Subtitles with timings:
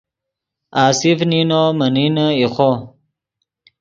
[0.85, 2.71] آصف نینو من نینے ایخو